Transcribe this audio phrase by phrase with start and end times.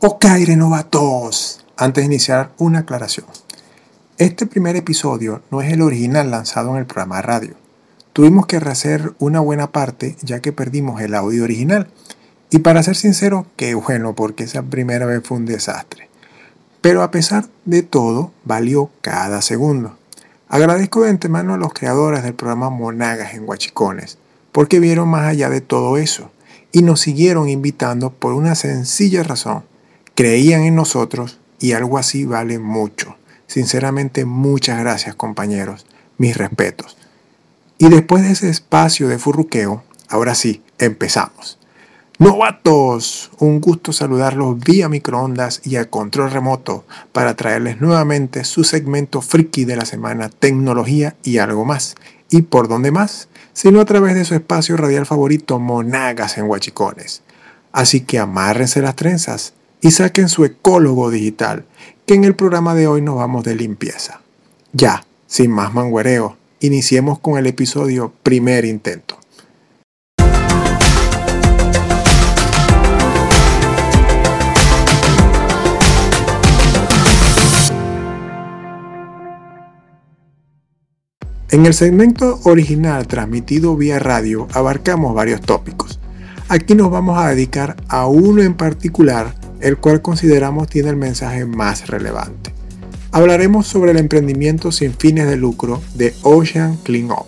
[0.00, 1.64] Ocaire novatos.
[1.74, 3.24] Antes de iniciar, una aclaración.
[4.18, 7.54] Este primer episodio no es el original lanzado en el programa de radio.
[8.12, 11.88] Tuvimos que rehacer una buena parte ya que perdimos el audio original.
[12.50, 16.10] Y para ser sincero, qué bueno, porque esa primera vez fue un desastre.
[16.82, 19.96] Pero a pesar de todo, valió cada segundo.
[20.50, 24.18] Agradezco de antemano a los creadores del programa Monagas en Huachicones,
[24.52, 26.30] porque vieron más allá de todo eso
[26.70, 29.64] y nos siguieron invitando por una sencilla razón.
[30.16, 33.16] Creían en nosotros y algo así vale mucho.
[33.46, 35.84] Sinceramente, muchas gracias compañeros,
[36.16, 36.96] mis respetos.
[37.76, 41.58] Y después de ese espacio de furruqueo, ahora sí, empezamos.
[42.18, 49.20] Novatos, un gusto saludarlos vía microondas y a control remoto para traerles nuevamente su segmento
[49.20, 51.94] friki de la semana Tecnología y algo más.
[52.30, 53.28] ¿Y por dónde más?
[53.52, 57.20] Sino a través de su espacio radial favorito Monagas en Huachicones.
[57.70, 61.64] Así que amárrense las trenzas y saquen su ecólogo digital,
[62.06, 64.20] que en el programa de hoy nos vamos de limpieza.
[64.72, 69.18] Ya, sin más manguereo, iniciemos con el episodio Primer Intento.
[81.48, 85.98] En el segmento original transmitido vía radio abarcamos varios tópicos.
[86.48, 91.44] Aquí nos vamos a dedicar a uno en particular, el cual consideramos tiene el mensaje
[91.44, 92.52] más relevante.
[93.12, 97.26] Hablaremos sobre el emprendimiento sin fines de lucro de Ocean Clean Up,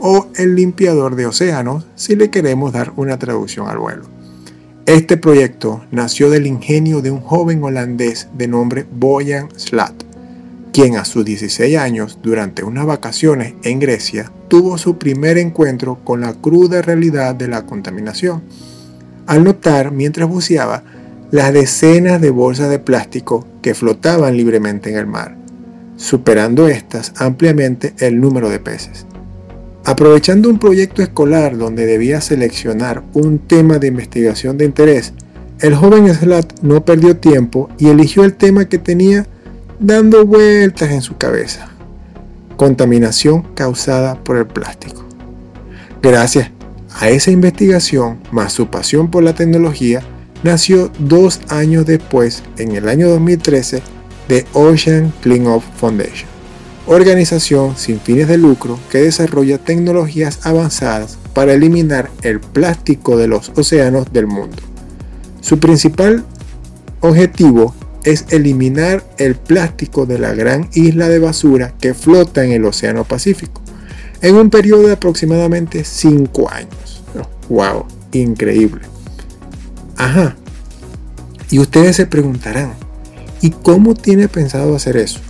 [0.00, 4.04] o el limpiador de océanos, si le queremos dar una traducción al vuelo.
[4.86, 9.92] Este proyecto nació del ingenio de un joven holandés de nombre Boyan Slat,
[10.72, 16.20] quien a sus 16 años, durante unas vacaciones en Grecia, tuvo su primer encuentro con
[16.22, 18.42] la cruda realidad de la contaminación,
[19.26, 20.82] al notar mientras buceaba
[21.30, 25.36] las decenas de bolsas de plástico que flotaban libremente en el mar,
[25.96, 29.06] superando estas ampliamente el número de peces.
[29.84, 35.12] Aprovechando un proyecto escolar donde debía seleccionar un tema de investigación de interés,
[35.60, 39.26] el joven Slat no perdió tiempo y eligió el tema que tenía
[39.80, 41.70] dando vueltas en su cabeza.
[42.56, 45.04] Contaminación causada por el plástico.
[46.02, 46.50] Gracias
[47.00, 50.02] a esa investigación, más su pasión por la tecnología,
[50.42, 53.82] nació dos años después, en el año 2013,
[54.28, 56.28] The Ocean Cleanup Foundation,
[56.86, 63.50] organización sin fines de lucro que desarrolla tecnologías avanzadas para eliminar el plástico de los
[63.56, 64.56] océanos del mundo.
[65.40, 66.24] Su principal
[67.00, 67.74] objetivo
[68.04, 73.04] es eliminar el plástico de la gran isla de basura que flota en el Océano
[73.04, 73.62] Pacífico
[74.20, 77.02] en un periodo de aproximadamente 5 años.
[77.48, 77.86] ¡Wow!
[78.12, 78.82] Increíble.
[79.98, 80.36] Ajá.
[81.50, 82.72] Y ustedes se preguntarán,
[83.42, 85.20] ¿y cómo tiene pensado hacer eso?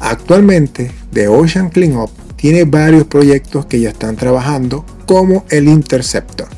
[0.00, 6.48] Actualmente, The Ocean Cleanup tiene varios proyectos que ya están trabajando, como el Interceptor,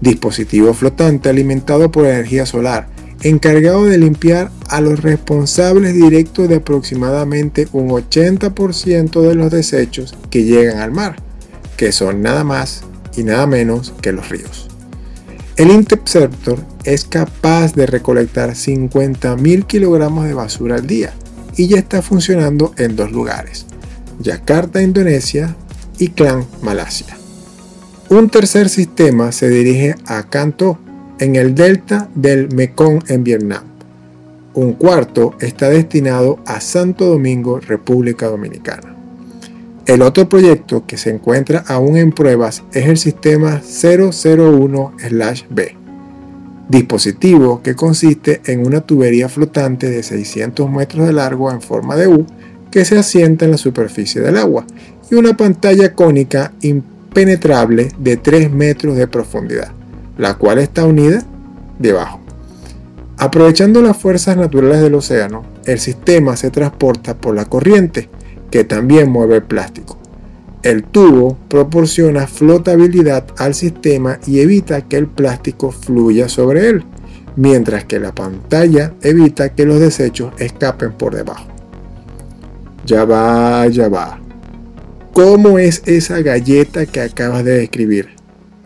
[0.00, 2.88] dispositivo flotante alimentado por energía solar
[3.22, 10.44] encargado de limpiar a los responsables directos de aproximadamente un 80% de los desechos que
[10.44, 11.16] llegan al mar,
[11.76, 12.82] que son nada más
[13.16, 14.67] y nada menos que los ríos.
[15.58, 21.12] El Interceptor es capaz de recolectar 50.000 kilogramos de basura al día
[21.56, 23.66] y ya está funcionando en dos lugares,
[24.20, 25.56] Yakarta, Indonesia
[25.98, 27.16] y Klang, Malasia.
[28.08, 30.78] Un tercer sistema se dirige a Kanto,
[31.18, 33.64] en el delta del Mekong en Vietnam.
[34.54, 38.87] Un cuarto está destinado a Santo Domingo, República Dominicana.
[39.88, 45.76] El otro proyecto que se encuentra aún en pruebas es el sistema 001-B,
[46.68, 52.06] dispositivo que consiste en una tubería flotante de 600 metros de largo en forma de
[52.06, 52.24] U
[52.70, 54.64] que se asienta en la superficie del agua
[55.10, 59.72] y una pantalla cónica impenetrable de 3 metros de profundidad
[60.18, 61.22] la cual está unida
[61.78, 62.20] debajo.
[63.16, 68.10] Aprovechando las fuerzas naturales del océano, el sistema se transporta por la corriente,
[68.50, 69.98] que también mueve el plástico.
[70.62, 76.84] El tubo proporciona flotabilidad al sistema y evita que el plástico fluya sobre él,
[77.36, 81.46] mientras que la pantalla evita que los desechos escapen por debajo.
[82.84, 84.20] Ya va, ya va.
[85.12, 88.18] ¿Cómo es esa galleta que acabas de describir?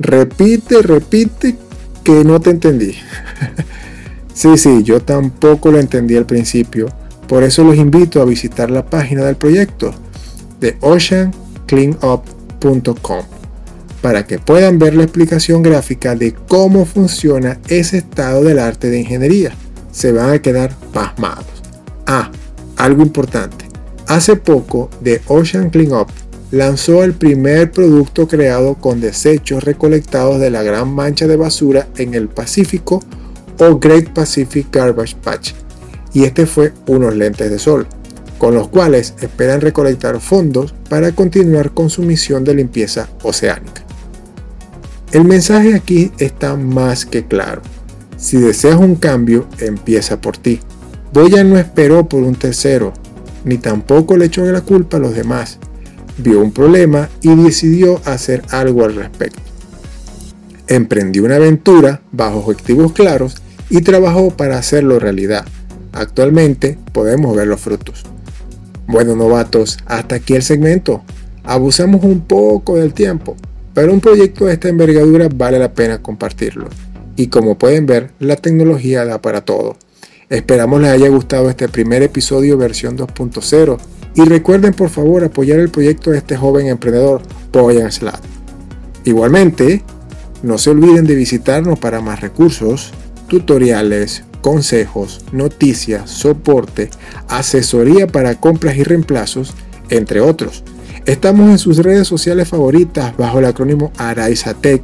[0.00, 1.54] repite, repite,
[2.02, 2.94] que no te entendí.
[4.34, 6.88] sí, sí, yo tampoco lo entendí al principio.
[7.30, 9.94] Por eso los invito a visitar la página del proyecto
[10.58, 13.22] de oceancleanup.com
[14.02, 18.98] para que puedan ver la explicación gráfica de cómo funciona ese estado del arte de
[18.98, 19.54] ingeniería.
[19.92, 21.46] se van a quedar pasmados.
[22.04, 22.32] Ah,
[22.76, 23.66] algo importante.
[24.08, 26.08] Hace poco, The Ocean Cleanup
[26.50, 32.14] lanzó el primer producto creado con desechos recolectados de la gran mancha de basura en
[32.14, 33.04] el Pacífico
[33.60, 35.52] o Great Pacific Garbage Patch.
[36.12, 37.86] Y este fue unos lentes de sol,
[38.38, 43.84] con los cuales esperan recolectar fondos para continuar con su misión de limpieza oceánica.
[45.12, 47.62] El mensaje aquí está más que claro.
[48.16, 50.60] Si deseas un cambio, empieza por ti.
[51.12, 52.92] Boya no esperó por un tercero,
[53.44, 55.58] ni tampoco le echó la culpa a los demás.
[56.18, 59.40] Vio un problema y decidió hacer algo al respecto.
[60.68, 63.36] Emprendió una aventura bajo objetivos claros
[63.70, 65.44] y trabajó para hacerlo realidad.
[65.92, 68.04] Actualmente podemos ver los frutos.
[68.86, 71.02] Bueno, novatos, hasta aquí el segmento.
[71.44, 73.36] Abusamos un poco del tiempo,
[73.74, 76.68] pero un proyecto de esta envergadura vale la pena compartirlo.
[77.16, 79.76] Y como pueden ver, la tecnología da para todo.
[80.28, 83.78] Esperamos les haya gustado este primer episodio versión 2.0
[84.14, 87.22] y recuerden por favor apoyar el proyecto de este joven emprendedor,
[87.52, 87.90] Boyan.
[89.04, 89.82] Igualmente,
[90.42, 92.92] no se olviden de visitarnos para más recursos,
[93.28, 96.90] tutoriales, consejos, noticias, soporte,
[97.28, 99.54] asesoría para compras y reemplazos,
[99.90, 100.64] entre otros.
[101.06, 104.82] Estamos en sus redes sociales favoritas bajo el acrónimo AraizaTech.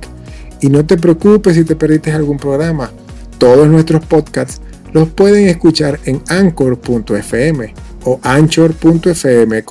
[0.60, 2.90] Y no te preocupes si te perdiste algún programa.
[3.38, 4.60] Todos nuestros podcasts
[4.92, 7.74] los pueden escuchar en anchor.fm
[8.04, 9.64] o anchor.fm.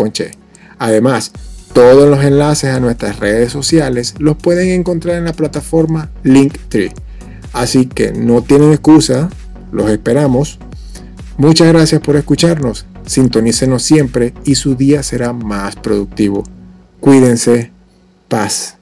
[0.78, 1.32] Además,
[1.74, 6.94] todos los enlaces a nuestras redes sociales los pueden encontrar en la plataforma Linktree.
[7.54, 9.30] Así que no tienen excusa,
[9.76, 10.58] los esperamos.
[11.38, 12.86] Muchas gracias por escucharnos.
[13.06, 16.44] Sintonícenos siempre y su día será más productivo.
[17.02, 17.72] Cuídense.
[18.30, 18.78] Paz.